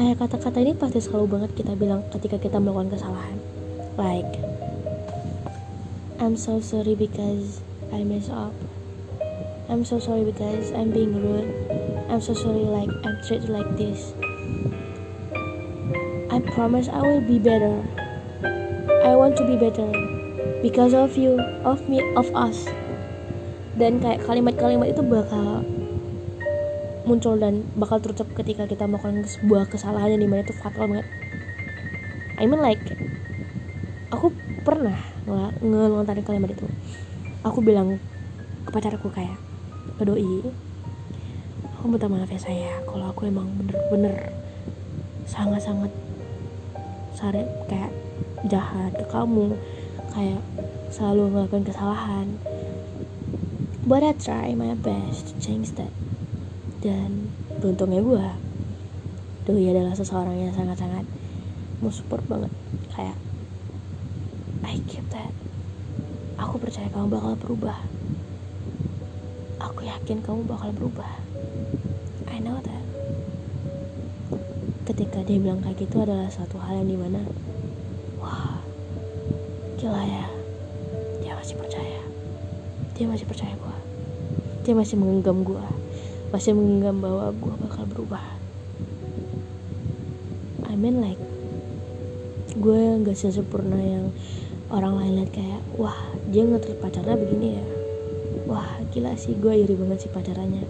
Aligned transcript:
kayak 0.00 0.16
kata-kata 0.16 0.64
ini 0.64 0.72
pasti 0.72 0.96
selalu 0.96 1.28
banget 1.28 1.60
kita 1.60 1.76
bilang 1.76 2.00
ketika 2.08 2.40
kita 2.40 2.56
melakukan 2.56 2.96
kesalahan. 2.96 3.36
Like 4.00 4.32
I'm 6.16 6.40
so 6.40 6.56
sorry 6.64 6.96
because 6.96 7.60
I 7.92 8.00
mess 8.08 8.32
up. 8.32 8.56
I'm 9.68 9.84
so 9.84 10.00
sorry 10.00 10.24
because 10.24 10.72
I'm 10.72 10.88
being 10.88 11.12
rude. 11.12 11.52
I'm 12.08 12.24
so 12.24 12.32
sorry 12.32 12.64
like 12.64 12.88
I'm 13.04 13.20
treated 13.28 13.52
like 13.52 13.68
this. 13.76 14.16
I 16.32 16.40
promise 16.56 16.88
I 16.88 17.04
will 17.04 17.20
be 17.20 17.36
better. 17.36 17.84
I 19.04 19.12
want 19.20 19.36
to 19.36 19.44
be 19.44 19.60
better 19.60 19.92
because 20.64 20.96
of 20.96 21.12
you 21.20 21.36
of 21.60 21.84
me 21.92 22.00
of 22.16 22.24
us. 22.32 22.64
Dan 23.76 24.00
kayak 24.00 24.24
kalimat-kalimat 24.24 24.96
itu 24.96 25.04
bakal 25.04 25.60
muncul 27.10 27.34
dan 27.42 27.66
bakal 27.74 27.98
terucap 27.98 28.30
ketika 28.38 28.70
kita 28.70 28.86
melakukan 28.86 29.26
sebuah 29.26 29.66
kesalahan 29.66 30.14
yang 30.14 30.22
di 30.22 30.30
mana 30.30 30.46
itu 30.46 30.54
fatal 30.54 30.86
banget. 30.86 31.06
I 32.38 32.46
mean 32.46 32.62
like 32.62 32.78
aku 34.14 34.30
pernah 34.62 34.94
ngelontarin 35.58 36.22
kalimat 36.22 36.54
itu. 36.54 36.70
Aku 37.42 37.58
bilang 37.58 37.98
ke 38.62 38.70
pacarku 38.70 39.10
kayak 39.10 39.34
ke 39.98 40.06
doi 40.06 40.46
aku 41.80 41.88
minta 41.88 42.12
maaf 42.12 42.28
ya 42.28 42.36
saya 42.36 42.72
kalau 42.84 43.08
aku 43.08 43.24
emang 43.24 43.48
bener-bener 43.56 44.28
sangat-sangat 45.24 45.88
sare 47.16 47.48
kayak 47.72 47.88
jahat 48.44 48.92
ke 48.92 49.08
kamu 49.08 49.56
kayak 50.12 50.44
selalu 50.92 51.32
melakukan 51.32 51.64
kesalahan. 51.64 52.36
But 53.80 54.04
I 54.04 54.12
try 54.12 54.52
my 54.52 54.76
best 54.76 55.32
to 55.32 55.34
change 55.40 55.72
that 55.80 55.88
dan 56.80 57.28
beruntungnya 57.60 58.00
gue 58.00 58.26
Doi 59.48 59.72
adalah 59.72 59.96
seseorang 59.96 60.36
yang 60.36 60.52
sangat-sangat 60.52 61.04
mau 61.80 61.88
support 61.88 62.20
banget. 62.28 62.52
Kayak 62.92 63.16
I 64.68 64.76
keep 64.84 65.04
that. 65.10 65.32
Aku 66.36 66.60
percaya 66.60 66.92
kamu 66.92 67.08
bakal 67.08 67.32
berubah. 67.40 67.80
Aku 69.64 69.88
yakin 69.88 70.20
kamu 70.20 70.44
bakal 70.44 70.76
berubah. 70.76 71.08
I 72.28 72.36
know 72.38 72.60
that. 72.60 72.84
Ketika 74.84 75.24
dia 75.24 75.40
bilang 75.40 75.64
kayak 75.64 75.88
gitu 75.88 76.04
adalah 76.04 76.28
satu 76.28 76.60
hal 76.60 76.84
yang 76.84 76.88
di 76.92 76.98
mana 77.00 77.24
wah 78.20 78.60
gila 79.80 80.04
ya. 80.04 80.28
Dia 81.24 81.32
masih 81.32 81.56
percaya. 81.56 82.00
Dia 82.92 83.08
masih 83.08 83.24
percaya 83.24 83.56
gue 83.56 83.76
dia 84.60 84.76
masih 84.76 85.00
menggenggam 85.00 85.40
gue 85.40 85.66
masih 86.30 86.54
menggenggam 86.54 87.02
bahwa 87.02 87.34
gue 87.34 87.54
bakal 87.66 87.84
berubah. 87.90 88.24
I 90.70 90.74
mean 90.78 91.02
like 91.02 91.18
gue 92.54 92.80
nggak 93.02 93.18
sesempurna 93.18 93.78
yang 93.78 94.06
orang 94.70 94.98
lain 94.98 95.12
lihat 95.22 95.30
kayak 95.34 95.60
wah 95.74 95.98
dia 96.30 96.46
ngetrit 96.46 96.78
pacarnya 96.78 97.18
begini 97.18 97.58
ya. 97.58 97.66
Wah 98.46 98.70
gila 98.94 99.18
sih 99.18 99.34
gue 99.34 99.54
iri 99.66 99.74
banget 99.74 100.06
sih 100.06 100.10
pacarannya. 100.14 100.64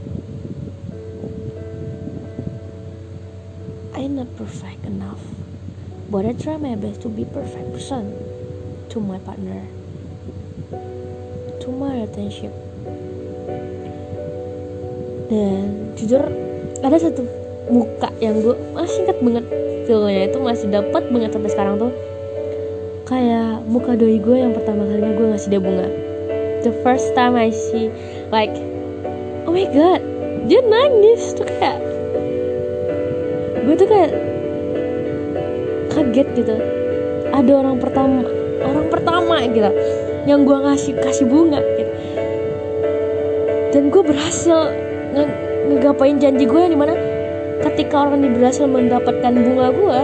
I'm 3.97 4.17
not 4.17 4.33
perfect 4.41 4.89
enough. 4.89 5.20
But 6.11 6.27
I 6.27 6.34
try 6.34 6.56
my 6.56 6.74
best 6.74 7.06
to 7.06 7.08
be 7.12 7.22
perfect 7.22 7.70
person 7.70 8.17
to 8.91 8.98
my 8.98 9.22
partner 9.22 9.62
to 11.61 11.69
my 11.70 12.02
relationship 12.02 12.69
dan 15.31 15.95
jujur 15.95 16.23
ada 16.83 16.98
satu 16.98 17.23
muka 17.70 18.11
yang 18.19 18.42
gue 18.42 18.59
masih 18.75 19.06
inget 19.06 19.19
banget 19.23 19.47
feelnya 19.86 20.23
itu 20.27 20.39
masih 20.42 20.67
dapat 20.75 21.03
banget 21.06 21.31
sampai 21.31 21.50
sekarang 21.55 21.75
tuh. 21.78 21.92
Kayak 23.06 23.62
muka 23.67 23.95
doi 23.95 24.19
gue 24.19 24.36
yang 24.39 24.55
pertama 24.55 24.86
kalinya 24.86 25.14
gue 25.14 25.27
ngasih 25.31 25.48
dia 25.55 25.62
bunga. 25.62 25.86
The 26.67 26.75
first 26.83 27.14
time 27.14 27.39
I 27.39 27.55
see 27.55 27.95
like 28.35 28.51
oh 29.46 29.55
my 29.55 29.70
god 29.70 30.02
dia 30.51 30.61
nangis 30.67 31.30
tuh 31.39 31.46
kayak. 31.46 31.79
Gue 33.63 33.74
tuh 33.79 33.86
kayak 33.86 34.13
kaget 35.95 36.29
gitu. 36.42 36.55
Ada 37.30 37.52
orang 37.55 37.79
pertama 37.79 38.27
orang 38.67 38.86
pertama 38.90 39.36
gitu 39.46 39.70
yang 40.27 40.42
gue 40.42 40.58
ngasih 40.58 40.98
kasih 40.98 41.27
bunga 41.30 41.63
gitu. 41.79 41.92
Dan 43.70 43.95
gue 43.95 44.02
berhasil 44.02 44.89
ngegapain 45.12 46.16
janji 46.18 46.44
gue 46.46 46.60
yang 46.60 46.72
di 46.74 46.80
mana 46.80 46.94
ketika 47.60 48.08
orang 48.08 48.24
ini 48.24 48.30
berhasil 48.38 48.64
mendapatkan 48.64 49.32
bunga 49.34 49.68
gue 49.74 49.98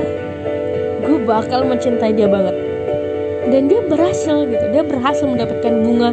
gue 1.06 1.18
bakal 1.22 1.62
mencintai 1.62 2.12
dia 2.12 2.26
banget. 2.26 2.56
Dan 3.46 3.70
dia 3.70 3.78
berhasil 3.86 4.42
gitu. 4.50 4.64
Dia 4.74 4.82
berhasil 4.82 5.22
mendapatkan 5.22 5.72
bunga 5.86 6.10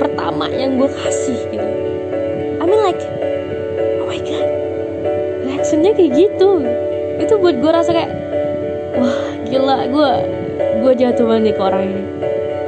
pertama 0.00 0.48
yang 0.48 0.80
gue 0.80 0.88
kasih 0.88 1.38
gitu. 1.52 1.68
I 2.58 2.64
mean 2.64 2.80
like 2.80 3.02
oh 4.00 4.08
my 4.08 4.20
god. 4.24 4.48
Reactionnya 5.44 5.92
kayak 5.92 6.12
gitu. 6.16 6.64
Itu 7.20 7.36
buat 7.36 7.60
gue 7.60 7.70
rasa 7.70 7.92
kayak 7.92 8.12
wah 8.96 9.20
gila 9.44 9.78
gue 9.92 10.10
gue 10.80 10.92
jatuh 10.96 11.24
banget 11.28 11.54
ke 11.56 11.62
orang 11.62 11.82
ini. 11.92 12.02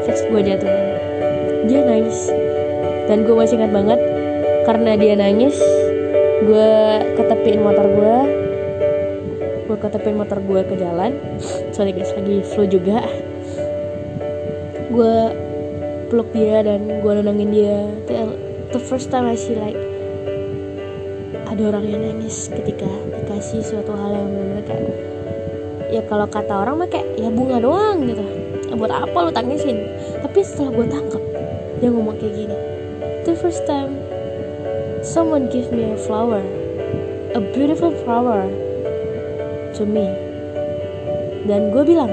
Fix 0.04 0.28
gue 0.28 0.40
jatuh 0.44 0.68
banget. 0.68 1.00
Dia 1.68 1.80
nangis 1.84 2.28
dan 3.08 3.26
gue 3.26 3.34
masih 3.34 3.58
ingat 3.58 3.72
banget 3.74 3.99
karena 4.70 4.94
dia 4.94 5.18
nangis 5.18 5.58
gue 6.46 6.72
ketepin 7.18 7.58
motor 7.58 7.90
gue 7.90 8.16
gue 9.66 9.74
ketepin 9.82 10.14
motor 10.14 10.38
gue 10.38 10.62
ke 10.62 10.78
jalan. 10.78 11.18
Sorry 11.74 11.90
guys 11.90 12.14
lagi 12.14 12.46
flu 12.46 12.70
juga. 12.70 13.02
Gue 14.94 15.34
peluk 16.06 16.30
dia 16.30 16.62
dan 16.62 17.02
gue 17.02 17.12
nenangin 17.18 17.50
dia. 17.50 17.82
The 18.70 18.78
first 18.78 19.10
time 19.10 19.26
I 19.26 19.34
see 19.34 19.58
like 19.58 19.74
ada 21.50 21.62
orang 21.74 21.90
yang 21.90 22.06
nangis 22.06 22.46
ketika 22.46 22.86
dikasih 23.10 23.66
suatu 23.66 23.90
hal 23.90 24.22
yang 24.22 24.30
benar-benar 24.30 24.64
kayak 24.70 24.86
ya 25.90 26.02
kalau 26.06 26.30
kata 26.30 26.54
orang 26.54 26.86
mah 26.86 26.88
kayak 26.90 27.10
ya 27.18 27.26
bunga 27.26 27.58
doang 27.58 28.06
gitu. 28.06 28.22
Buat 28.78 29.02
apa 29.02 29.18
lu 29.18 29.34
tangisin? 29.34 29.82
Tapi 30.22 30.46
setelah 30.46 30.78
gue 30.78 30.86
tangkap 30.94 31.22
dia 31.82 31.90
ngomong 31.90 32.14
kayak 32.22 32.38
gini. 32.38 32.56
The 33.26 33.34
first 33.34 33.66
time 33.66 33.98
someone 35.10 35.50
give 35.50 35.74
me 35.74 35.90
a 35.90 35.98
flower 35.98 36.38
a 37.34 37.40
beautiful 37.54 37.94
flower 38.02 38.42
to 39.78 39.86
me. 39.86 40.02
Dan 41.46 41.70
gue 41.70 41.82
bilang 41.86 42.10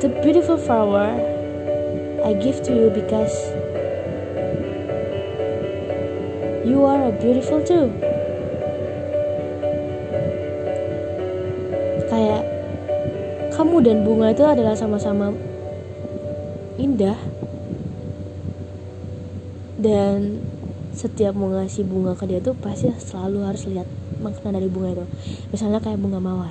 the 0.00 0.08
beautiful 0.24 0.56
flower 0.56 1.12
I 2.24 2.32
give 2.32 2.64
to 2.64 2.72
you 2.72 2.88
because 2.88 3.32
you 6.64 6.80
are 6.88 7.12
a 7.12 7.12
beautiful 7.12 7.60
too. 7.60 7.92
Kayak 12.08 12.42
kamu 13.52 13.84
dan 13.84 14.00
bunga 14.00 14.32
itu 14.32 14.44
adalah 14.48 14.72
sama-sama 14.72 15.36
indah 16.80 17.20
dan 19.86 20.42
setiap 20.90 21.38
mau 21.38 21.46
ngasih 21.54 21.86
bunga 21.86 22.18
ke 22.18 22.26
dia 22.26 22.42
tuh 22.42 22.58
pasti 22.58 22.90
selalu 22.90 23.46
harus 23.46 23.62
lihat 23.70 23.86
makna 24.18 24.58
dari 24.58 24.66
bunga 24.66 24.98
itu. 24.98 25.06
Misalnya 25.54 25.78
kayak 25.78 26.02
bunga 26.02 26.18
mawar. 26.18 26.50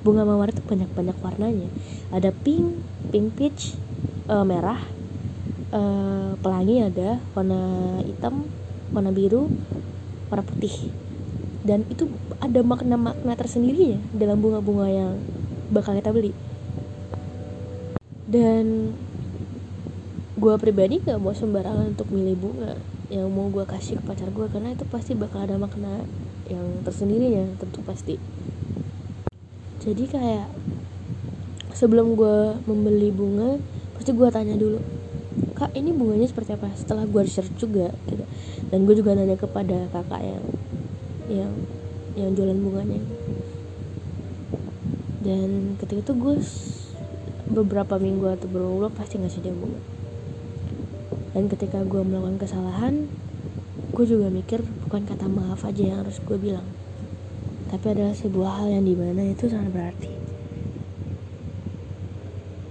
Bunga 0.00 0.24
mawar 0.24 0.48
itu 0.48 0.64
banyak-banyak 0.64 1.16
warnanya. 1.20 1.68
Ada 2.08 2.32
pink 2.32 2.80
pink 3.12 3.36
peach 3.36 3.76
uh, 4.32 4.46
merah 4.48 4.80
uh, 5.76 6.40
pelangi 6.40 6.88
ada 6.88 7.20
warna 7.36 7.60
hitam 8.00 8.48
warna 8.96 9.12
biru 9.12 9.52
warna 10.32 10.44
putih. 10.48 10.88
Dan 11.64 11.84
itu 11.92 12.08
ada 12.40 12.60
makna-makna 12.64 13.36
tersendiri 13.36 13.96
ya 13.96 14.00
dalam 14.16 14.40
bunga-bunga 14.40 14.88
yang 14.88 15.12
bakal 15.68 15.92
kita 15.92 16.14
beli. 16.16 16.32
Dan 18.24 18.96
gue 20.34 20.54
pribadi 20.58 20.98
gak 20.98 21.22
mau 21.22 21.30
sembarangan 21.30 21.94
untuk 21.94 22.10
milih 22.10 22.34
bunga 22.34 22.74
yang 23.06 23.30
mau 23.30 23.46
gue 23.54 23.62
kasih 23.62 24.02
ke 24.02 24.02
pacar 24.02 24.34
gue 24.34 24.50
karena 24.50 24.74
itu 24.74 24.82
pasti 24.90 25.14
bakal 25.14 25.46
ada 25.46 25.54
makna 25.54 26.02
yang 26.50 26.82
tersendiri 26.82 27.30
ya 27.30 27.46
tentu 27.54 27.86
pasti. 27.86 28.18
Jadi 29.78 30.04
kayak 30.10 30.50
sebelum 31.70 32.18
gue 32.18 32.58
membeli 32.66 33.14
bunga 33.14 33.62
pasti 33.94 34.10
gue 34.10 34.28
tanya 34.34 34.58
dulu 34.58 34.82
kak 35.54 35.70
ini 35.78 35.94
bunganya 35.94 36.26
seperti 36.26 36.58
apa? 36.58 36.66
Setelah 36.74 37.06
gue 37.06 37.22
research 37.22 37.54
juga 37.54 37.94
gitu. 38.10 38.26
Dan 38.74 38.90
gue 38.90 38.94
juga 38.98 39.14
nanya 39.14 39.38
kepada 39.38 39.86
kakak 39.94 40.18
yang 40.18 40.44
yang 41.30 41.52
yang 42.18 42.30
jualan 42.34 42.58
bunganya. 42.58 42.98
Dan 45.22 45.78
ketika 45.78 46.10
itu 46.10 46.12
gue 46.18 46.34
beberapa 47.54 48.02
minggu 48.02 48.34
atau 48.34 48.50
bulan 48.50 48.90
pasti 48.90 49.22
ngasih 49.22 49.38
dia 49.38 49.54
bunga 49.54 49.93
dan 51.34 51.50
ketika 51.50 51.82
gue 51.82 52.00
melakukan 52.06 52.38
kesalahan 52.38 53.10
gue 53.94 54.04
juga 54.06 54.26
mikir 54.30 54.62
bukan 54.86 55.06
kata 55.06 55.26
maaf 55.30 55.62
aja 55.66 55.82
yang 55.82 55.98
harus 56.02 56.18
gue 56.22 56.38
bilang. 56.38 56.66
Tapi 57.70 57.90
adalah 57.90 58.14
sebuah 58.14 58.62
hal 58.62 58.70
yang 58.70 58.86
di 58.86 58.94
mana 58.94 59.22
itu 59.26 59.50
sangat 59.50 59.70
berarti. 59.70 60.10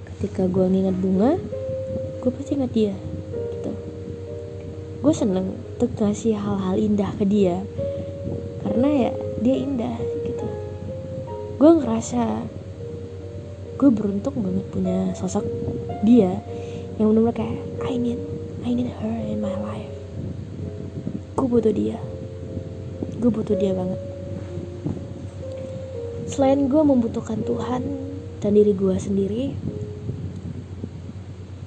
Ketika 0.07 0.47
gue 0.47 0.65
nginget 0.67 0.95
bunga 0.99 1.39
gue 2.23 2.31
pasti 2.31 2.55
ingat 2.55 2.71
dia 2.71 2.95
gitu. 3.55 3.71
Gue 5.03 5.13
seneng 5.15 5.59
untuk 5.75 5.91
ngasih 5.99 6.39
hal-hal 6.39 6.75
indah 6.79 7.11
ke 7.19 7.27
dia 7.27 7.63
karena 8.63 8.87
ya 8.87 9.11
dia 9.43 9.55
indah 9.59 9.95
gitu. 10.23 10.47
Gue 11.59 11.71
ngerasa 11.83 12.47
gue 13.75 13.89
beruntung 13.91 14.39
banget 14.39 14.65
punya 14.71 15.11
sosok 15.19 15.43
dia 16.07 16.39
yang 16.95 17.11
benar-benar 17.11 17.35
kayak 17.35 17.59
I 17.83 17.99
need 17.99 18.32
I 18.63 18.71
need 18.71 18.95
her 18.95 19.17
in 19.27 19.43
my 19.43 19.51
life. 19.59 19.91
Gue 21.35 21.47
butuh 21.51 21.75
dia. 21.75 21.99
Gue 23.19 23.27
butuh 23.27 23.59
dia 23.59 23.75
banget. 23.75 23.99
Selain 26.31 26.71
gue 26.71 26.79
membutuhkan 26.79 27.43
Tuhan 27.43 27.83
dan 28.39 28.51
diri 28.55 28.71
gue 28.71 28.95
sendiri 28.95 29.43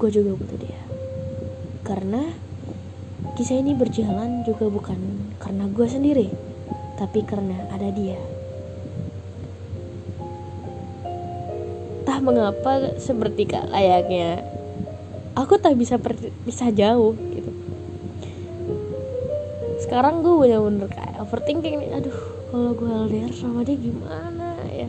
gue 0.01 0.09
juga 0.09 0.41
butuh 0.41 0.57
dia. 0.57 0.81
Karena 1.85 2.33
kisah 3.37 3.61
ini 3.61 3.77
berjalan 3.77 4.41
juga 4.49 4.73
bukan 4.73 4.97
karena 5.37 5.69
gue 5.69 5.87
sendiri 5.89 6.29
tapi 6.97 7.21
karena 7.29 7.69
ada 7.77 7.93
dia. 7.93 8.17
Entah 12.01 12.19
mengapa 12.25 12.97
seperti 12.97 13.45
kak 13.45 13.69
layaknya 13.69 14.56
aku 15.37 15.61
tak 15.61 15.77
bisa 15.77 16.00
bisa 16.49 16.73
jauh 16.73 17.12
gitu. 17.37 17.53
Sekarang 19.77 20.25
gue 20.25 20.33
bener-bener 20.33 20.88
kayak 20.88 21.21
overthinking 21.21 21.77
nih. 21.85 21.91
Aduh 22.00 22.19
kalau 22.49 22.73
gue 22.73 22.88
LDR 22.88 23.33
sama 23.37 23.61
dia 23.62 23.77
gimana 23.77 24.56
ya? 24.73 24.88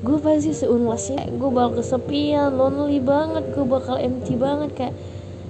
Gue 0.00 0.16
pasti 0.16 0.56
seunlasnya 0.56 1.28
gue 1.36 1.50
bakal 1.52 1.84
kesepian 1.84 2.56
lonely 2.56 2.98
banget 3.04 3.44
gue 3.52 3.64
bakal 3.68 4.00
empty 4.00 4.34
banget. 4.40 4.72
Kayak 4.72 4.94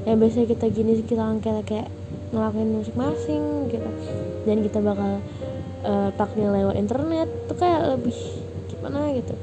yang 0.04 0.18
biasa 0.20 0.44
kita 0.50 0.66
gini 0.68 1.00
kita 1.06 1.22
angkat 1.22 1.62
kayak 1.64 1.88
ngelakuin 2.34 2.74
musik 2.74 2.98
masing 2.98 3.70
gitu. 3.70 3.88
Dan 4.44 4.66
kita 4.66 4.82
bakal 4.82 5.22
uh, 5.86 6.10
taknya 6.18 6.50
lewat 6.50 6.74
internet 6.74 7.30
tuh 7.46 7.56
kayak 7.56 7.94
lebih 7.96 8.18
gimana 8.66 9.14
gitu. 9.14 9.38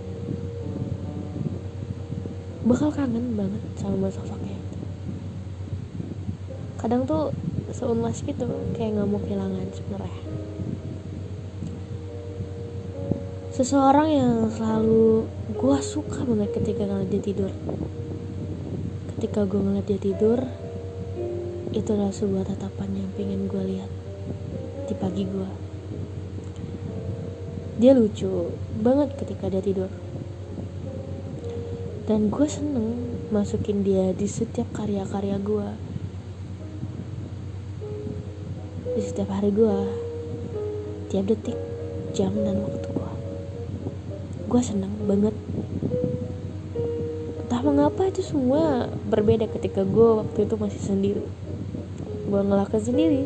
Bakal 2.61 2.93
kangen 2.93 3.33
banget 3.33 3.63
sama 3.79 4.11
itu 4.11 4.21
kadang 6.81 7.05
tuh 7.05 7.29
seunlas 7.69 8.25
gitu 8.25 8.49
kayak 8.73 8.97
nggak 8.97 9.07
mau 9.07 9.21
kehilangan 9.21 9.69
sebenarnya. 9.69 10.23
Seseorang 13.53 14.09
yang 14.09 14.35
selalu 14.49 15.29
gue 15.53 15.77
suka 15.85 16.25
banget 16.25 16.49
ketika 16.57 16.89
ngeliat 16.89 17.09
dia 17.13 17.21
tidur. 17.21 17.51
Ketika 19.13 19.45
gue 19.45 19.61
ngeliat 19.61 19.85
dia 19.85 20.01
tidur 20.01 20.39
itu 21.71 21.87
adalah 21.93 22.11
sebuah 22.11 22.49
tatapan 22.49 22.89
yang 23.05 23.09
pengen 23.15 23.47
gue 23.47 23.63
lihat 23.63 23.91
di 24.91 24.95
pagi 24.97 25.23
gue 25.23 25.71
dia 27.79 27.97
lucu 27.97 28.53
banget 28.77 29.17
ketika 29.17 29.49
dia 29.49 29.61
tidur. 29.61 29.89
Dan 32.05 32.29
gue 32.29 32.45
seneng 32.49 32.93
masukin 33.33 33.81
dia 33.81 34.13
di 34.13 34.29
setiap 34.29 34.69
karya-karya 34.73 35.41
gue 35.41 35.90
di 39.01 39.09
setiap 39.09 39.33
hari 39.33 39.49
gue 39.49 39.77
tiap 41.09 41.25
detik 41.25 41.57
jam 42.13 42.29
dan 42.37 42.61
waktu 42.61 42.85
gue 42.85 43.11
gue 44.45 44.61
seneng 44.61 44.93
banget. 45.09 45.33
Entah 47.41 47.61
mengapa 47.65 48.05
itu 48.05 48.21
semua 48.21 48.93
berbeda 49.09 49.49
ketika 49.49 49.81
gue 49.81 50.21
waktu 50.21 50.45
itu 50.45 50.53
masih 50.53 50.81
sendiri. 50.85 51.25
Gue 52.29 52.41
ngelakuin 52.45 52.85
sendiri 52.85 53.21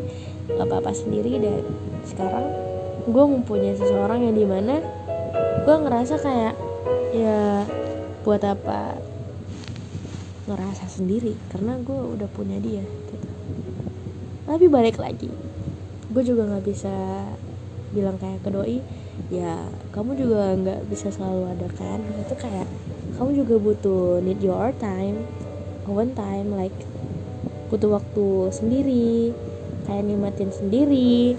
gak 0.56 0.64
apa-apa 0.64 0.96
sendiri 0.96 1.44
dan 1.44 1.68
sekarang 2.08 2.48
gue 3.12 3.26
mempunyai 3.36 3.76
seseorang 3.76 4.32
yang 4.32 4.36
di 4.40 4.48
mana 4.48 4.80
gue 5.68 5.76
ngerasa 5.76 6.16
kayak 6.24 6.56
ya 7.12 7.68
buat 8.24 8.48
apa 8.48 8.96
ngerasa 10.48 10.88
sendiri? 10.88 11.36
Karena 11.52 11.76
gue 11.84 12.00
udah 12.16 12.32
punya 12.32 12.64
dia 12.64 12.80
gitu. 12.80 13.28
Tapi 14.48 14.72
balik 14.72 15.04
lagi 15.04 15.45
gue 16.16 16.24
juga 16.24 16.48
nggak 16.48 16.64
bisa 16.64 16.96
bilang 17.92 18.16
kayak 18.16 18.40
ke 18.40 18.50
doi 18.50 18.80
ya 19.28 19.68
kamu 19.92 20.16
juga 20.16 20.56
nggak 20.56 20.88
bisa 20.88 21.12
selalu 21.12 21.52
ada 21.52 21.68
kan? 21.76 22.00
Itu 22.24 22.40
kayak 22.40 22.68
kamu 23.20 23.44
juga 23.44 23.56
butuh 23.60 24.24
need 24.24 24.40
your 24.40 24.72
time 24.80 25.28
one 25.84 26.16
time 26.16 26.56
like 26.56 26.76
butuh 27.68 28.00
waktu 28.00 28.28
sendiri 28.56 29.36
kayak 29.86 30.08
nikmatin 30.08 30.50
sendiri 30.56 31.36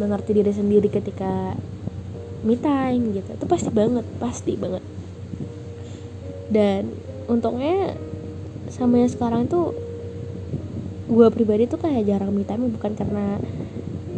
mengerti 0.00 0.32
diri 0.32 0.52
sendiri 0.52 0.88
ketika 0.88 1.52
me 2.40 2.56
time 2.56 3.12
gitu. 3.12 3.36
Itu 3.36 3.44
pasti 3.44 3.68
banget 3.68 4.06
pasti 4.16 4.56
banget. 4.56 4.84
Dan 6.48 6.88
untungnya 7.28 7.92
sama 8.72 9.02
yang 9.02 9.10
sekarang 9.10 9.44
itu 9.44 9.76
gue 11.06 11.26
pribadi 11.30 11.70
tuh 11.70 11.78
kayak 11.78 12.06
jarang 12.06 12.34
me 12.34 12.42
time 12.42 12.66
bukan 12.72 12.98
karena 12.98 13.38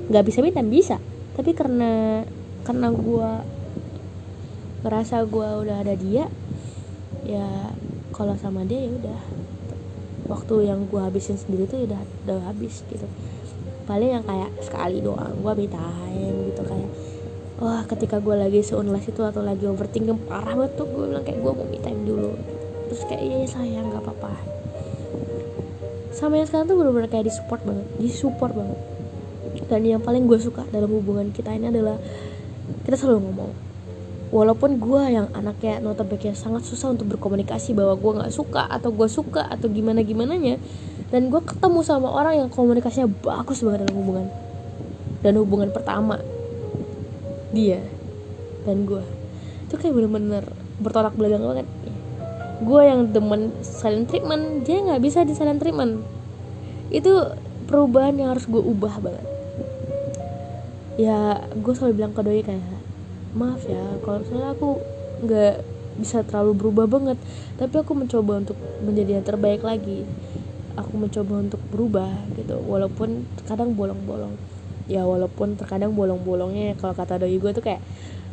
nggak 0.09 0.25
bisa 0.25 0.41
time 0.41 0.73
bisa. 0.73 0.97
Tapi 1.37 1.53
karena 1.53 2.25
karena 2.65 2.89
gue 2.91 3.31
ngerasa 4.85 5.25
gue 5.29 5.49
udah 5.69 5.77
ada 5.85 5.95
dia 5.99 6.27
ya 7.29 7.73
kalau 8.17 8.35
sama 8.41 8.65
dia 8.65 8.89
ya 8.89 8.91
udah. 8.93 9.21
Waktu 10.29 10.69
yang 10.69 10.85
gue 10.93 11.01
habisin 11.01 11.41
sendiri 11.41 11.65
tuh 11.69 11.85
udah 11.85 12.01
udah 12.25 12.39
habis 12.49 12.85
gitu. 12.89 13.05
Paling 13.89 14.21
yang 14.21 14.25
kayak 14.25 14.53
sekali 14.65 15.01
doang 15.01 15.41
gue 15.41 15.53
me 15.65 15.67
gitu 16.53 16.63
kayak 16.65 16.91
wah 17.59 17.83
ketika 17.89 18.21
gue 18.21 18.37
lagi 18.37 18.61
seunlas 18.61 19.09
itu 19.09 19.25
atau 19.25 19.43
lagi 19.43 19.65
overthinking 19.65 20.29
parah 20.29 20.55
banget 20.55 20.79
tuh 20.79 20.87
gue 20.89 21.05
bilang 21.11 21.25
kayak 21.25 21.41
gue 21.41 21.53
mau 21.53 21.67
me 21.69 21.79
time 21.81 22.03
dulu. 22.05 22.33
Terus 22.89 23.03
kayak 23.05 23.23
iya 23.25 23.45
sayang 23.45 23.93
nggak 23.93 24.05
apa-apa. 24.05 24.33
Sama 26.13 26.41
yang 26.41 26.49
sekarang 26.49 26.67
tuh 26.67 26.77
bener-bener 26.81 27.09
kayak 27.13 27.29
disupport 27.29 27.61
banget 27.63 27.87
disupport 28.01 28.53
banget 28.57 28.98
dan 29.69 29.85
yang 29.85 30.01
paling 30.01 30.25
gue 30.25 30.41
suka 30.41 30.65
dalam 30.73 30.89
hubungan 30.89 31.29
kita 31.29 31.53
ini 31.53 31.69
adalah 31.69 32.01
kita 32.89 32.97
selalu 32.97 33.29
ngomong. 33.29 33.53
Walaupun 34.29 34.77
gue 34.77 35.03
yang 35.09 35.33
anaknya 35.33 35.81
notabene 35.81 36.37
sangat 36.37 36.65
susah 36.69 36.93
untuk 36.93 37.17
berkomunikasi 37.17 37.73
bahwa 37.73 37.97
gue 37.97 38.13
nggak 38.21 38.33
suka 38.33 38.69
atau 38.69 38.93
gue 38.93 39.09
suka 39.09 39.49
atau 39.49 39.73
gimana 39.73 40.05
gimana 40.05 40.37
nya 40.37 40.61
dan 41.09 41.33
gue 41.33 41.41
ketemu 41.41 41.81
sama 41.81 42.13
orang 42.13 42.45
yang 42.45 42.49
komunikasinya 42.53 43.09
bagus 43.09 43.65
banget 43.65 43.89
dalam 43.89 43.97
hubungan. 43.97 44.27
Dan 45.25 45.33
hubungan 45.41 45.69
pertama 45.73 46.21
dia 47.53 47.81
dan 48.69 48.85
gue 48.85 49.01
itu 49.65 49.75
kayak 49.81 49.97
bener-bener 49.97 50.45
bertolak 50.81 51.17
belakang 51.17 51.45
banget. 51.45 51.69
Gue 52.65 52.83
yang 52.85 53.09
demen 53.13 53.53
silent 53.65 54.13
treatment 54.13 54.65
dia 54.65 54.81
nggak 54.85 55.01
bisa 55.01 55.25
di 55.25 55.33
silent 55.33 55.61
treatment. 55.61 56.05
Itu 56.93 57.33
perubahan 57.65 58.17
yang 58.17 58.37
harus 58.37 58.45
gue 58.45 58.61
ubah 58.61 59.01
banget 59.01 59.38
ya 60.99 61.47
gue 61.55 61.73
selalu 61.79 61.95
bilang 61.95 62.13
ke 62.13 62.21
doi 62.27 62.43
kayak 62.43 62.83
maaf 63.39 63.63
ya 63.71 63.83
kalau 64.03 64.19
misalnya 64.19 64.51
aku 64.51 64.83
nggak 65.23 65.55
bisa 65.99 66.23
terlalu 66.27 66.55
berubah 66.55 66.87
banget 66.87 67.19
tapi 67.59 67.75
aku 67.83 67.93
mencoba 67.99 68.39
untuk 68.39 68.59
menjadi 68.87 69.19
yang 69.19 69.27
terbaik 69.27 69.67
lagi. 69.67 70.07
Aku 70.79 70.95
mencoba 70.95 71.43
untuk 71.43 71.59
berubah 71.75 72.07
gitu. 72.39 72.55
Walaupun 72.63 73.27
kadang 73.51 73.75
bolong-bolong. 73.75 74.39
Ya 74.87 75.03
walaupun 75.03 75.59
terkadang 75.59 75.93
bolong-bolongnya 75.99 76.79
kalau 76.79 76.95
kata 76.95 77.19
doi 77.19 77.35
gue 77.35 77.51
tuh 77.51 77.67
kayak 77.67 77.83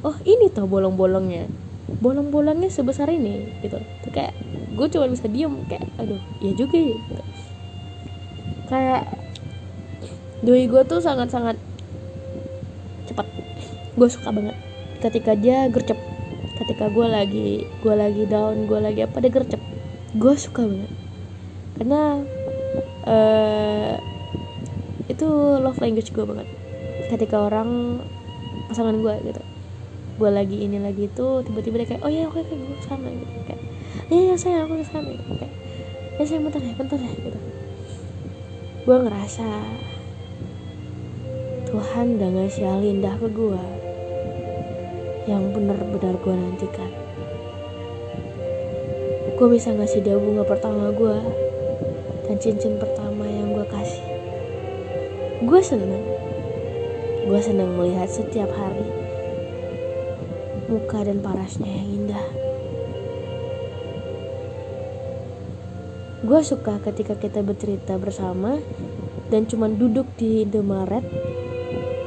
oh 0.05 0.13
ini 0.29 0.53
tuh 0.53 0.69
bolong-bolongnya. 0.69 1.49
Bolong-bolongnya 1.89 2.69
sebesar 2.69 3.09
ini 3.09 3.49
gitu. 3.65 3.81
Tuh 3.81 4.11
kayak 4.13 4.37
gue 4.77 4.87
cuma 4.93 5.09
bisa 5.09 5.25
diem 5.25 5.65
kayak 5.65 5.89
aduh 5.97 6.21
ya 6.37 6.51
juga 6.53 6.77
gitu. 6.77 7.13
kayak 8.65 9.05
doi 10.45 10.69
gue 10.69 10.81
tuh 10.85 11.01
sangat-sangat 11.01 11.57
gue 13.95 14.07
suka 14.11 14.29
banget. 14.31 14.55
Ketika 14.99 15.31
dia 15.35 15.67
gercep 15.71 15.99
ketika 16.55 16.87
gue 16.87 17.03
lagi 17.03 17.67
gue 17.83 17.95
lagi 17.95 18.23
down 18.31 18.63
gue 18.67 18.79
lagi 18.79 19.03
apa 19.03 19.17
dia 19.23 19.31
gercep. 19.31 19.61
Gue 20.15 20.35
suka 20.35 20.67
banget. 20.67 20.91
Karena 21.75 22.23
uh, 23.07 23.93
itu 25.07 25.27
love 25.59 25.79
language 25.79 26.11
gue 26.11 26.25
banget. 26.27 26.47
Ketika 27.11 27.47
orang 27.47 27.99
pasangan 28.71 28.99
gue 28.99 29.13
gitu. 29.31 29.41
Gue 30.15 30.29
lagi 30.31 30.63
ini 30.63 30.79
lagi 30.79 31.11
itu 31.11 31.27
tiba-tiba 31.43 31.83
dia 31.83 31.87
kayak 31.95 32.03
oh 32.03 32.11
ya 32.11 32.27
oke 32.27 32.39
oke 32.39 32.53
gue 32.55 32.77
ke 32.79 32.85
sana 32.87 33.07
gitu. 33.11 33.31
Kayak 33.47 33.61
iya 34.11 34.21
ya 34.31 34.35
saya 34.39 34.57
aku 34.63 34.79
ke 34.79 34.85
sana 34.87 35.09
gitu. 35.11 35.31
Kayak 35.39 35.53
ya 36.15 36.23
saya 36.23 36.39
bentar 36.39 36.61
ya 36.63 36.73
bentar 36.75 36.99
ya 36.99 37.11
gitu. 37.15 37.39
Gue 38.85 38.97
ngerasa 39.01 39.47
Tuhan 41.65 42.15
udah 42.15 42.29
ngasih 42.39 42.63
hal 42.63 42.81
indah 42.87 43.19
ke 43.19 43.27
gue 43.35 43.63
yang 45.25 45.49
benar-benar 45.49 46.13
gue 46.21 46.35
nantikan. 46.37 46.91
Gue 49.35 49.47
bisa 49.51 49.73
ngasih 49.73 50.05
dia 50.05 50.15
bunga 50.15 50.45
pertama 50.45 50.93
gue 50.93 51.17
dan 52.29 52.37
cincin 52.37 52.77
pertama 52.77 53.25
yang 53.25 53.51
gue 53.51 53.65
kasih. 53.67 54.05
Gue 55.43 55.59
seneng. 55.65 56.05
Gue 57.25 57.41
seneng 57.41 57.73
melihat 57.73 58.07
setiap 58.07 58.53
hari 58.53 58.85
muka 60.65 61.05
dan 61.05 61.21
parasnya 61.21 61.69
yang 61.69 61.89
indah. 62.05 62.25
Gue 66.25 66.41
suka 66.41 66.81
ketika 66.81 67.17
kita 67.17 67.45
bercerita 67.45 67.97
bersama 68.01 68.57
dan 69.29 69.45
cuman 69.49 69.77
duduk 69.77 70.05
di 70.17 70.45
Indomaret. 70.45 71.05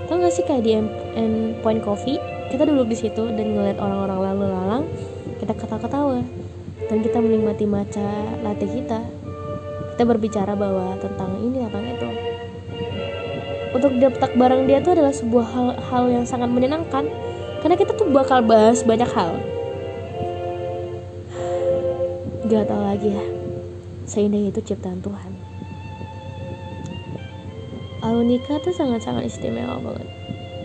Tau 0.07 0.17
gak 0.17 0.33
sih 0.33 0.47
kayak 0.47 0.65
di 0.65 0.73
End 0.79 1.61
Point 1.61 1.85
Coffee 1.85 2.38
kita 2.49 2.65
duduk 2.65 2.89
di 2.89 2.97
situ 2.97 3.29
dan 3.29 3.47
ngeliat 3.53 3.77
orang-orang 3.77 4.19
lalu 4.33 4.45
lalang 4.49 4.85
kita 5.39 5.53
ketawa-ketawa. 5.55 6.25
Dan 6.89 7.05
kita 7.05 7.21
menikmati 7.21 7.69
maca 7.69 8.09
latte 8.41 8.65
kita. 8.65 9.01
Kita 9.95 10.03
berbicara 10.09 10.57
bahwa 10.57 10.97
tentang 10.97 11.37
ini 11.45 11.69
tentang 11.69 11.85
itu. 11.85 12.09
Untuk 13.77 13.93
daftar 14.01 14.33
bareng 14.33 14.65
dia 14.65 14.81
itu 14.81 14.91
adalah 14.97 15.13
sebuah 15.13 15.47
hal, 15.53 15.69
hal 15.93 16.05
yang 16.09 16.25
sangat 16.25 16.49
menyenangkan. 16.49 17.05
Karena 17.61 17.77
kita 17.77 17.93
tuh 17.93 18.09
bakal 18.09 18.41
bahas 18.41 18.81
banyak 18.81 19.11
hal. 19.13 19.37
Gak 22.49 22.65
tau 22.65 22.81
lagi 22.81 23.13
ya. 23.13 23.27
Seindah 24.09 24.41
itu 24.41 24.65
ciptaan 24.65 25.05
Tuhan. 25.05 25.33
Alunika 28.01 28.57
tuh 28.65 28.73
sangat-sangat 28.73 29.29
istimewa 29.29 29.77
banget. 29.85 30.09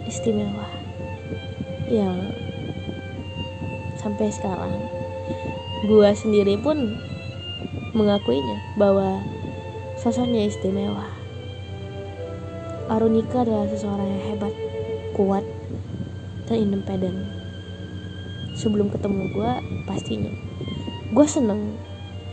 Istimewa 0.08 0.73
yang 1.88 2.32
sampai 4.00 4.28
sekarang. 4.32 4.76
Gue 5.88 6.10
sendiri 6.16 6.60
pun 6.60 6.96
mengakuinya 7.96 8.60
bahwa 8.76 9.24
sosoknya 10.00 10.48
istimewa. 10.48 11.08
Arunika 12.92 13.48
adalah 13.48 13.68
seseorang 13.72 14.08
yang 14.08 14.24
hebat 14.36 14.54
kuat 15.16 15.46
dan 16.50 16.68
independen. 16.68 17.32
Sebelum 18.60 18.92
ketemu 18.92 19.32
gue 19.34 19.52
pastinya. 19.88 20.34
Gue 21.16 21.26
seneng 21.26 21.80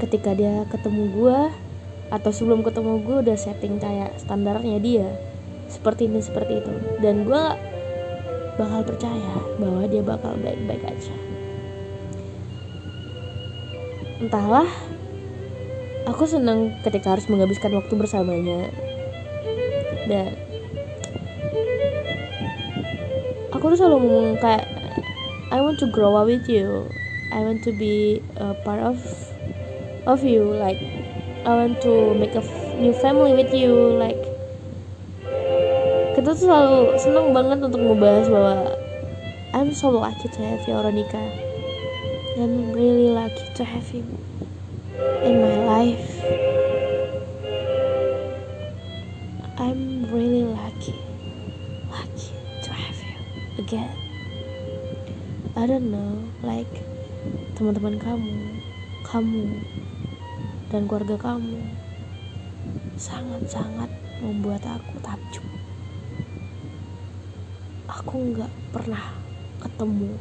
ketika 0.02 0.34
dia 0.34 0.66
ketemu 0.68 1.12
gue 1.14 1.38
atau 2.10 2.30
sebelum 2.34 2.66
ketemu 2.66 2.98
gue 3.06 3.16
udah 3.30 3.38
setting 3.38 3.78
kayak 3.78 4.18
standarnya 4.18 4.82
dia. 4.82 5.08
Seperti 5.70 6.10
ini 6.10 6.18
seperti 6.18 6.58
itu. 6.58 6.72
Dan 6.98 7.22
gue 7.30 7.44
bakal 8.60 8.84
percaya 8.84 9.34
bahwa 9.56 9.88
dia 9.88 10.04
bakal 10.04 10.36
baik-baik 10.36 10.84
aja. 10.84 11.16
Entahlah 14.20 14.68
aku 16.04 16.28
senang 16.28 16.76
ketika 16.84 17.16
harus 17.16 17.24
menghabiskan 17.32 17.72
waktu 17.72 17.96
bersamanya. 17.96 18.68
Dan 20.04 20.36
aku 23.48 23.72
tuh 23.72 23.78
selalu 23.80 23.96
ngomong 24.04 24.28
kayak 24.44 24.68
I 25.50 25.64
want 25.64 25.80
to 25.80 25.88
grow 25.88 26.14
up 26.20 26.28
with 26.28 26.44
you. 26.44 26.84
I 27.32 27.40
want 27.40 27.64
to 27.64 27.72
be 27.72 28.20
a 28.36 28.52
part 28.60 28.84
of 28.84 29.00
of 30.04 30.20
you. 30.20 30.44
Like 30.52 30.78
I 31.48 31.56
want 31.56 31.80
to 31.82 32.12
make 32.12 32.36
a 32.36 32.44
new 32.76 32.92
family 33.00 33.32
with 33.32 33.56
you. 33.56 33.72
Like 33.96 34.29
kita 36.30 36.46
tuh 36.46 36.46
selalu 36.46 36.80
seneng 36.94 37.34
banget 37.34 37.58
untuk 37.58 37.82
membahas 37.82 38.30
bahwa 38.30 38.70
I'm 39.50 39.74
so 39.74 39.90
lucky 39.90 40.30
to 40.30 40.40
have 40.46 40.62
you 40.62 40.78
Veronica. 40.78 41.18
I'm 42.38 42.70
really 42.70 43.10
lucky 43.10 43.50
to 43.58 43.66
have 43.66 43.90
you 43.90 44.06
in 45.26 45.42
my 45.42 45.58
life. 45.66 46.06
I'm 49.58 50.06
really 50.14 50.46
lucky 50.46 50.94
lucky 51.90 52.30
to 52.62 52.70
have 52.78 52.98
you 53.02 53.18
again. 53.58 53.90
I 55.58 55.66
don't 55.66 55.90
know 55.90 56.14
like 56.46 56.70
teman-teman 57.58 57.98
kamu 57.98 58.62
kamu 59.02 59.66
dan 60.70 60.86
keluarga 60.86 61.18
kamu 61.18 61.58
sangat-sangat 62.94 63.90
membuat 64.22 64.62
aku 64.62 64.94
takjub. 65.02 65.59
Aku 68.00 68.32
nggak 68.32 68.48
pernah 68.72 69.12
ketemu 69.60 70.16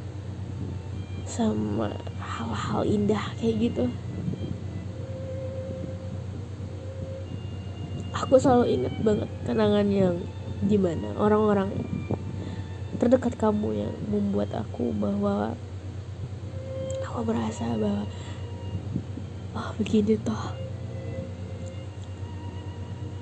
sama 1.23 1.95
hal-hal 2.19 2.83
indah 2.83 3.23
kayak 3.39 3.55
gitu. 3.71 3.87
Aku 8.11 8.35
selalu 8.35 8.65
ingat 8.75 8.95
banget 8.99 9.29
kenangan 9.47 9.87
yang 9.87 10.19
di 10.59 10.75
mana 10.75 11.15
orang-orang 11.15 11.71
terdekat 12.99 13.39
kamu 13.39 13.87
yang 13.87 13.95
membuat 14.11 14.51
aku 14.59 14.91
bahwa 14.91 15.55
aku 16.99 17.23
merasa 17.23 17.79
bahwa 17.79 18.03
oh 19.55 19.69
begini 19.79 20.19
toh 20.19 20.51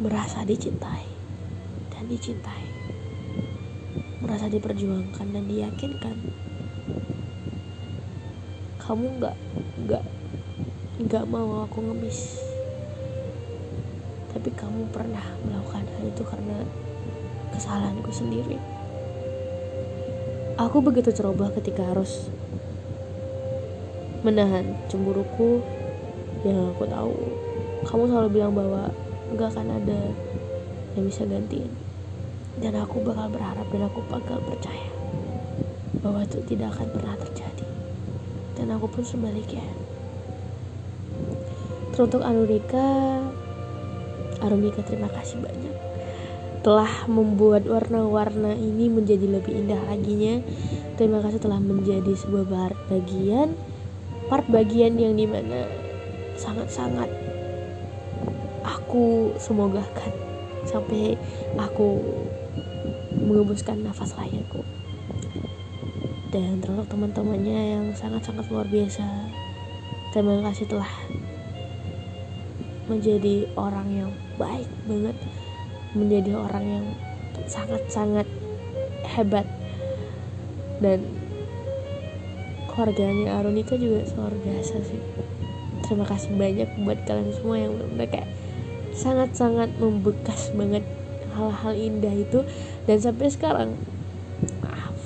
merasa 0.01 0.41
dicintai 0.41 1.05
dan 1.93 2.09
dicintai 2.09 2.66
merasa 4.17 4.50
diperjuangkan 4.50 5.27
dan 5.29 5.43
diyakinkan. 5.45 6.17
Kamu 8.81 9.05
nggak 9.21 9.36
nggak 9.86 10.03
nggak 11.05 11.24
mau 11.29 11.67
aku 11.67 11.77
ngemis. 11.86 12.41
Tapi 14.33 14.50
kamu 14.53 14.89
pernah 14.89 15.24
melakukan 15.45 15.86
hal 15.86 16.03
itu 16.09 16.24
karena 16.25 16.57
kesalahanku 17.53 18.09
sendiri. 18.09 18.57
Aku 20.57 20.81
begitu 20.81 21.13
ceroboh 21.13 21.53
ketika 21.53 21.86
harus 21.86 22.33
menahan 24.25 24.74
cemburuku. 24.89 25.62
Yang 26.45 26.74
aku 26.77 26.83
tahu 26.86 27.13
kamu 27.86 28.03
selalu 28.09 28.29
bilang 28.29 28.53
bahwa 28.53 28.93
gak 29.36 29.57
akan 29.57 29.83
ada 29.83 30.00
yang 30.93 31.05
bisa 31.09 31.25
gantiin 31.25 31.87
dan 32.57 32.73
aku 32.77 33.01
bakal 33.05 33.29
berharap 33.29 33.67
dan 33.69 33.81
aku 33.85 33.99
bakal 34.09 34.41
percaya 34.41 34.89
bahwa 36.01 36.23
itu 36.25 36.39
tidak 36.45 36.77
akan 36.77 36.87
pernah 36.93 37.15
terjadi. 37.17 37.65
Dan 38.57 38.73
aku 38.73 38.89
pun 38.89 39.03
sebaliknya. 39.05 39.65
Teruntuk 41.93 42.21
Arurika 42.21 43.21
Arumika 44.41 44.85
terima 44.85 45.09
kasih 45.09 45.41
banyak 45.41 45.75
telah 46.61 47.07
membuat 47.07 47.63
warna-warna 47.63 48.51
ini 48.53 48.91
menjadi 48.91 49.23
lebih 49.23 49.55
indah 49.55 49.79
laginya. 49.87 50.43
Terima 50.97 51.21
kasih 51.21 51.39
telah 51.39 51.61
menjadi 51.61 52.11
sebuah 52.17 52.73
bagian 52.89 53.55
part 54.27 54.43
bagian 54.51 54.99
yang 54.99 55.15
di 55.15 55.23
mana 55.23 55.63
sangat-sangat 56.35 57.07
aku 58.67 59.31
semoga 59.39 59.83
kan 59.95 60.11
sampai 60.67 61.15
aku 61.55 62.03
mengembuskan 63.27 63.84
nafas 63.84 64.15
layakku 64.15 64.63
dan 66.27 66.60
terus 66.60 66.84
teman-temannya 66.91 67.60
yang 67.79 67.86
sangat-sangat 67.96 68.46
luar 68.51 68.67
biasa. 68.67 69.03
Terima 70.12 70.43
kasih 70.43 70.67
telah 70.67 70.91
menjadi 72.91 73.48
orang 73.55 73.88
yang 73.91 74.12
baik 74.36 74.67
banget. 74.88 75.15
Menjadi 75.96 76.31
orang 76.36 76.65
yang 76.67 76.86
sangat-sangat 77.48 78.27
hebat. 79.07 79.48
Dan 80.84 81.07
keluarganya 82.69 83.39
Arunika 83.39 83.79
juga 83.79 84.03
luar 84.19 84.36
biasa 84.36 84.84
sih. 84.84 85.01
Terima 85.88 86.03
kasih 86.03 86.36
banyak 86.36 86.69
buat 86.84 87.00
kalian 87.07 87.31
semua 87.34 87.57
yang 87.57 87.74
kayak 87.98 88.27
sangat-sangat 88.91 89.72
membekas 89.79 90.51
banget 90.51 90.84
hal-hal 91.38 91.74
indah 91.77 92.15
itu. 92.17 92.41
Dan 92.89 92.98
sampai 92.98 93.29
sekarang 93.29 93.77
maaf 94.65 94.98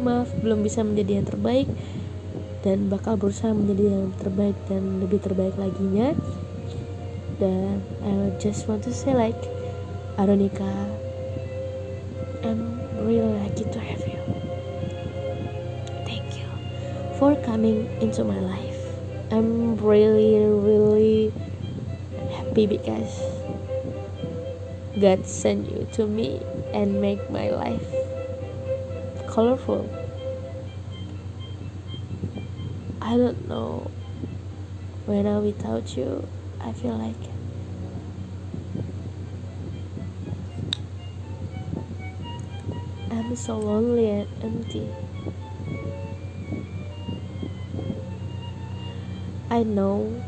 maaf 0.00 0.28
belum 0.40 0.64
bisa 0.64 0.80
menjadi 0.80 1.20
yang 1.20 1.26
terbaik 1.28 1.68
dan 2.64 2.88
bakal 2.88 3.14
berusaha 3.14 3.54
menjadi 3.54 3.94
yang 3.94 4.10
terbaik 4.16 4.56
dan 4.66 5.04
lebih 5.04 5.20
terbaik 5.20 5.54
laginya. 5.60 6.16
Dan 7.36 7.84
I 8.00 8.32
just 8.40 8.64
want 8.64 8.80
to 8.88 8.92
say 8.96 9.12
like 9.12 9.36
Aronika 10.16 10.72
I'm 12.40 12.80
really 13.04 13.36
lucky 13.42 13.64
to 13.68 13.80
have 13.80 14.00
you. 14.06 14.20
Thank 16.08 16.38
you 16.38 16.48
for 17.18 17.36
coming 17.44 17.90
into 18.00 18.24
my 18.24 18.40
life. 18.40 18.80
I'm 19.30 19.76
really 19.76 20.40
really 20.46 21.34
happy 22.30 22.66
because 22.66 23.35
God 24.98 25.26
sent 25.26 25.70
you 25.70 25.86
to 25.92 26.06
me 26.06 26.42
and 26.72 27.00
make 27.00 27.30
my 27.30 27.50
life 27.50 27.94
colorful 29.28 29.88
I 33.06 33.16
don't 33.16 33.48
know. 33.48 33.88
When 35.04 35.28
I'm 35.28 35.44
without 35.44 35.96
you, 35.96 36.26
I 36.60 36.72
feel 36.72 36.98
like 36.98 37.14
I'm 43.12 43.36
so 43.36 43.60
lonely 43.60 44.10
and 44.10 44.26
empty. 44.42 44.90
I 49.50 49.62
know 49.62 50.20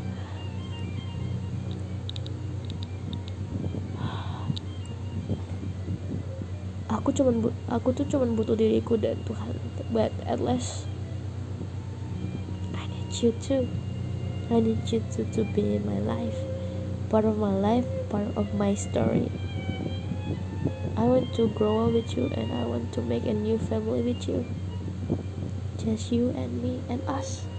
aku 7.09 7.25
cuman 7.25 7.49
aku 7.65 7.89
tuh 7.97 8.05
cuman 8.05 8.37
butuh 8.37 8.53
diriku 8.53 8.93
dan 8.93 9.17
Tuhan 9.25 9.57
but 9.89 10.13
at 10.29 10.37
least. 10.37 10.85
I 12.77 12.85
need 12.85 13.09
you 13.17 13.33
too. 13.41 13.65
I 14.53 14.61
need 14.61 14.85
you 14.93 15.01
to, 15.17 15.25
to 15.33 15.41
be 15.57 15.81
in 15.81 15.89
my 15.89 15.97
life 15.97 16.37
part 17.09 17.25
of 17.25 17.41
my 17.41 17.49
life 17.57 17.89
part 18.13 18.29
of 18.37 18.53
my 18.53 18.77
story. 18.77 19.25
I 20.93 21.09
want 21.09 21.33
to 21.33 21.49
grow 21.57 21.89
up 21.89 21.97
with 21.97 22.13
you 22.13 22.29
and 22.37 22.53
I 22.53 22.69
want 22.69 22.93
to 22.93 23.01
make 23.01 23.25
a 23.25 23.33
new 23.33 23.57
family 23.57 24.05
with 24.05 24.29
you. 24.29 24.45
Just 25.81 26.13
you 26.13 26.29
and 26.37 26.61
me 26.61 26.85
and 26.93 27.01
us. 27.09 27.49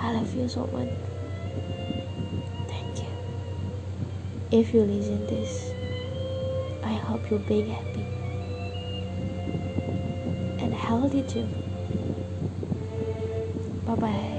I 0.00 0.16
love 0.16 0.32
you 0.32 0.48
so 0.48 0.64
much. 0.72 0.88
Thank 2.72 3.04
you. 3.04 3.12
If 4.48 4.72
you 4.72 4.88
listen 4.88 5.28
this, 5.28 5.76
I 6.88 6.94
hope 6.94 7.28
you're 7.28 7.38
being 7.40 7.68
happy 7.68 8.06
and 10.64 10.72
healthy 10.72 11.22
too. 11.22 11.46
Bye 13.84 13.94
bye. 13.96 14.37